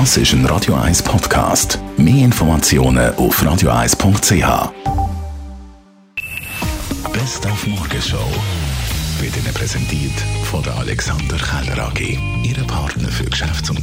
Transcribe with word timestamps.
Das 0.00 0.16
ist 0.16 0.32
ein 0.32 0.44
Radio 0.46 0.74
1 0.74 1.04
Podcast. 1.04 1.78
Mehr 1.96 2.24
Informationen 2.24 3.14
auf 3.14 3.40
radio1.ch. 3.40 4.72
Best 7.12 7.46
auf 7.46 7.64
Morgenshow 7.68 8.18
wird 9.20 9.36
Ihnen 9.36 9.54
präsentiert 9.54 10.20
von 10.50 10.64
der 10.64 10.74
Alexander 10.78 11.36
Keller 11.36 11.86
AG. 11.86 12.18
Ihre 12.42 12.64
Partner 12.64 13.08
für 13.08 13.26
Geschäfts- 13.26 13.70
und 13.70 13.82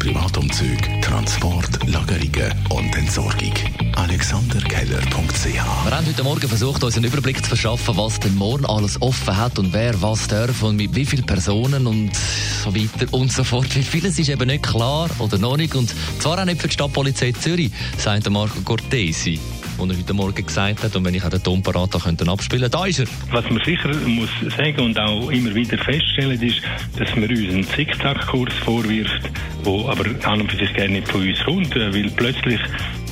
Privatumzüge, 0.61 1.01
Transport, 1.01 1.87
Lagerungen 1.87 2.53
und 2.69 2.95
Entsorgung. 2.95 3.53
AlexanderKeller.ch 3.95 5.53
Wir 5.53 5.61
haben 5.63 6.05
heute 6.05 6.23
Morgen 6.23 6.47
versucht, 6.47 6.83
uns 6.83 6.95
einen 6.97 7.05
Überblick 7.05 7.43
zu 7.43 7.49
verschaffen, 7.49 7.97
was 7.97 8.19
denn 8.19 8.35
morgen 8.35 8.65
alles 8.65 9.01
offen 9.01 9.35
hat 9.35 9.57
und 9.57 9.73
wer 9.73 9.99
was 10.03 10.27
darf 10.27 10.61
und 10.61 10.75
mit 10.75 10.93
wie 10.95 11.05
vielen 11.05 11.25
Personen 11.25 11.87
und 11.87 12.11
so 12.15 12.75
weiter 12.75 13.11
und 13.11 13.31
so 13.31 13.43
fort. 13.43 13.75
Wie 13.75 13.81
vieles 13.81 14.19
ist 14.19 14.29
eben 14.29 14.47
nicht 14.47 14.63
klar 14.63 15.09
oder 15.17 15.39
noch 15.39 15.57
nicht 15.57 15.73
und 15.73 15.93
zwar 16.19 16.39
auch 16.39 16.45
nicht 16.45 16.61
für 16.61 16.67
die 16.67 16.73
Stadtpolizei 16.73 17.31
Zürich, 17.31 17.71
sagt 17.97 18.29
Marco 18.29 18.61
Cortesi 18.61 19.39
was 19.81 19.89
er 19.89 19.97
heute 19.97 20.13
Morgen 20.13 20.45
gesagt 20.45 20.83
hat. 20.83 20.95
Und 20.95 21.05
wenn 21.05 21.15
ich 21.15 21.23
auch 21.23 21.29
den 21.29 21.41
Ton 21.41 21.61
parat 21.63 21.91
könnte 21.91 22.29
abspielen, 22.29 22.69
da 22.69 22.85
ist 22.85 22.99
er. 22.99 23.07
Was 23.31 23.49
man 23.49 23.63
sicher 23.63 23.89
muss 24.05 24.29
sagen 24.55 24.79
und 24.81 24.99
auch 24.99 25.29
immer 25.29 25.53
wieder 25.55 25.77
feststellen, 25.77 26.41
ist, 26.41 26.61
dass 26.97 27.15
man 27.15 27.29
uns 27.29 27.49
einen 27.49 27.63
Zickzackkurs 27.63 28.53
vorwirft, 28.63 29.29
der 29.65 29.89
aber 29.89 30.05
an 30.27 30.41
und 30.41 30.51
für 30.51 30.57
sich 30.57 30.73
gerne 30.73 30.93
nicht 30.93 31.07
von 31.09 31.27
uns 31.27 31.43
kommt, 31.43 31.75
äh, 31.75 31.93
weil 31.93 32.09
plötzlich 32.11 32.59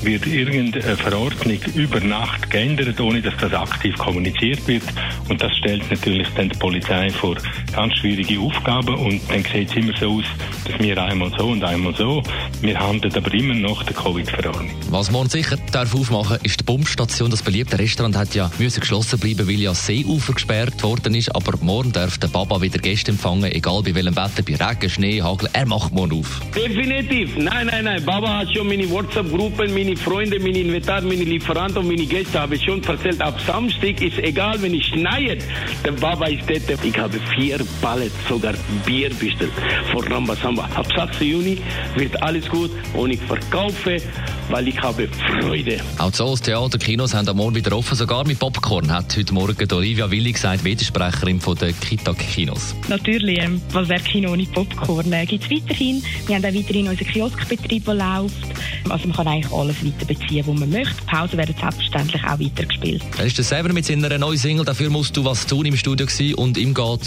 wird 0.04 0.26
irgendeine 0.26 0.96
Verordnung 0.96 1.60
über 1.76 2.00
Nacht 2.00 2.50
geändert, 2.50 3.00
ohne 3.00 3.22
dass 3.22 3.34
das 3.38 3.54
aktiv 3.54 3.98
kommuniziert 3.98 4.66
wird. 4.68 4.84
Und 5.28 5.42
das 5.42 5.56
stellt 5.58 5.90
natürlich 5.90 6.28
dann 6.36 6.50
die 6.50 6.58
Polizei 6.58 7.10
vor 7.10 7.36
ganz 7.74 7.96
schwierige 7.96 8.40
Aufgaben. 8.40 8.96
Und 8.96 9.22
dann 9.30 9.44
sieht 9.44 9.70
es 9.70 9.76
immer 9.76 9.96
so 9.98 10.20
aus, 10.20 10.26
dass 10.66 10.80
wir 10.80 10.98
einmal 11.04 11.32
so 11.38 11.48
und 11.48 11.64
einmal 11.64 11.94
so. 11.96 12.24
Wir 12.62 12.80
handeln 12.80 13.14
aber 13.16 13.34
immer 13.34 13.56
noch 13.56 13.84
der 13.84 13.96
Covid-Verordnung. 13.96 14.70
Was 14.90 15.12
man 15.12 15.28
sicher 15.28 15.58
darf 15.72 15.94
aufmachen 15.94 16.38
ist 16.44 16.62
die 16.62 16.64
Pumpstation. 16.64 17.30
Das 17.30 17.44
beliebte 17.44 17.78
Restaurant 17.78 18.16
hat 18.16 18.34
ja 18.36 18.50
müssen 18.58 18.80
geschlossen 18.80 19.20
bleiben, 19.20 19.48
weil 19.48 19.60
ja 19.60 19.72
das 19.72 19.86
Seeufer 19.86 20.34
gesperrt 20.34 20.82
worden 20.84 21.14
ist. 21.16 21.36
Aber 21.36 21.58
morgen 21.62 21.92
darf 21.92 22.18
der 22.18 22.28
Baba 22.28 22.62
wieder 22.62 22.80
Gäste 22.80 23.12
empfangen, 23.12 23.52
egal 23.52 23.84
bei 23.84 23.94
welchem 23.96 24.16
Wetter, 24.16 24.44
bei 24.44 24.56
Regen, 24.56 24.90
Schnee, 24.90 25.22
Hagel. 25.22 25.50
Er 25.54 25.66
macht 25.66 25.94
morgen 25.94 26.20
auf. 26.20 26.39
Definitiv. 26.56 27.38
Nein, 27.38 27.68
nein, 27.68 27.84
nein. 27.86 28.04
Baba 28.06 28.40
hat 28.40 28.54
schon 28.54 28.68
meine 28.68 28.90
WhatsApp-Gruppen, 28.90 29.74
meine 29.74 29.96
Freunde, 29.96 30.40
meine 30.40 30.60
Inventar, 30.60 31.02
meine 31.02 31.24
Lieferanten 31.24 31.78
und 31.78 31.88
meine 31.88 32.06
Gäste 32.06 32.40
habe 32.40 32.56
ich 32.56 32.64
schon 32.64 32.84
erzählt. 32.84 33.22
Ab 33.22 33.40
Samstag 33.46 34.02
ist 34.02 34.18
egal, 34.20 34.62
wenn 34.62 34.74
ich 34.74 34.86
schneit. 34.88 35.44
Der 35.86 35.92
Baba 35.92 36.28
ist 36.28 36.44
dort. 36.50 36.84
Ich 36.84 36.98
habe 36.98 37.20
vier 37.36 37.60
Pallets 37.82 38.16
sogar 38.28 38.54
Bier 38.86 39.10
bestellt 39.10 39.52
vor 39.92 40.10
Rambasamba. 40.10 40.70
Ab 40.76 40.88
6. 40.96 41.22
Juni 41.22 41.58
wird 41.96 42.22
alles 42.22 42.48
gut 42.50 42.72
und 42.94 43.12
ich 43.12 43.20
verkaufe, 43.20 43.98
weil 44.50 44.68
ich 44.68 44.80
habe 44.82 45.08
Freude. 45.42 45.80
Auch 45.98 46.12
Zoos, 46.12 46.42
Theater, 46.42 46.78
Kinos 46.78 47.14
haben 47.14 47.28
am 47.28 47.38
Morgen 47.38 47.56
wieder 47.56 47.76
offen, 47.76 47.96
sogar 47.96 48.26
mit 48.26 48.40
Popcorn, 48.40 48.92
hat 48.92 49.16
heute 49.16 49.34
Morgen 49.34 49.72
Olivia 49.72 50.10
Willi 50.10 50.32
gesagt, 50.32 50.64
Widersprecherin 50.64 51.40
von 51.40 51.56
der 51.58 51.74
Kita-Kinos. 51.74 52.76
Natürlich, 52.88 53.40
ähm, 53.40 53.62
was 53.72 53.88
wäre 53.90 54.02
Kino 54.02 54.32
ohne 54.32 54.44
Popcorn? 54.44 55.12
Äh, 55.14 55.26
Gibt 55.26 55.44
es 55.46 55.52
weiterhin. 55.52 56.04
Wir 56.30 56.36
haben 56.36 56.46
auch 56.46 56.54
weiterhin 56.54 56.88
unseren 56.88 57.08
Kioskbetrieb, 57.08 57.86
der 57.86 57.96
läuft. 57.96 58.36
Also 58.88 59.08
man 59.08 59.18
kann 59.18 59.28
eigentlich 59.28 59.52
alles 59.52 59.84
weiter 59.84 60.06
beziehen, 60.06 60.46
was 60.46 60.60
man 60.60 60.70
möchte. 60.70 61.04
Pausen 61.08 61.40
werden 61.40 61.56
selbstverständlich 61.60 62.24
auch 62.24 62.40
weitergespielt. 62.40 63.02
Er 63.18 63.26
ist 63.26 63.38
der 63.40 63.46
Sever 63.46 63.74
mit 63.74 63.86
seiner 63.86 64.16
neuen 64.16 64.38
Single 64.38 64.64
«Dafür 64.64 64.92
musst 64.92 65.18
du 65.18 65.26
was 65.26 65.48
tun» 65.48 65.66
im 65.66 65.76
Studio 65.76 66.06
und 66.36 66.56
ihm 66.60 66.76
geht 66.76 67.02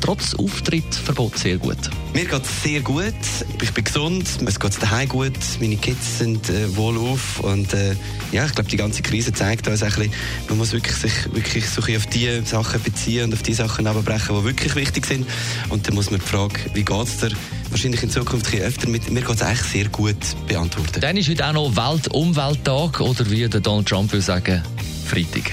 trotz 0.00 0.34
Auftrittsverbot 0.34 1.38
sehr 1.38 1.58
gut. 1.58 1.76
Mir 2.14 2.24
geht 2.24 2.42
es 2.42 2.62
sehr 2.62 2.80
gut. 2.80 3.14
Ich 3.62 3.72
bin 3.72 3.84
gesund. 3.84 4.26
Es 4.46 4.58
geht 4.58 4.82
daheim 4.82 5.08
gut. 5.08 5.32
Meine 5.60 5.76
Kids 5.76 6.18
sind 6.18 6.48
äh, 6.48 6.76
wohlauf. 6.76 7.40
Und 7.40 7.72
äh, 7.74 7.94
ja, 8.32 8.46
ich 8.46 8.54
glaube, 8.54 8.70
die 8.70 8.76
ganze 8.76 9.02
Krise 9.02 9.32
zeigt 9.32 9.68
uns 9.68 9.82
ein 9.82 9.90
bisschen, 9.90 10.12
man 10.48 10.58
muss 10.58 10.72
wirklich 10.72 10.94
sich 10.94 11.12
wirklich 11.32 11.68
so 11.68 11.80
auf 11.80 12.06
die 12.06 12.40
Sachen 12.44 12.82
beziehen 12.82 13.24
und 13.24 13.34
auf 13.34 13.42
die 13.42 13.54
Sachen 13.54 13.86
abbrechen, 13.86 14.36
die 14.36 14.44
wirklich 14.44 14.74
wichtig 14.74 15.06
sind. 15.06 15.26
Und 15.68 15.86
dann 15.86 15.94
muss 15.94 16.10
man 16.10 16.20
die 16.20 16.26
Frage, 16.26 16.54
wie 16.74 16.84
geht 16.84 17.06
es 17.06 17.18
dir, 17.18 17.30
wahrscheinlich 17.70 18.02
in 18.02 18.10
Zukunft 18.10 18.52
ein 18.52 18.60
öfter 18.60 18.88
mit, 18.88 19.10
mir 19.10 19.22
geht 19.22 19.36
es 19.36 19.42
eigentlich 19.42 19.68
sehr 19.68 19.88
gut 19.88 20.16
beantworten. 20.46 21.00
Dann 21.00 21.16
ist 21.16 21.28
heute 21.28 21.46
auch 21.46 21.52
noch 21.52 21.76
Weltumwelttag 21.76 23.00
oder 23.00 23.30
wie 23.30 23.48
der 23.48 23.60
Donald 23.60 23.88
Trump 23.88 24.12
will 24.12 24.20
sagen, 24.20 24.62
Freitag. 25.06 25.52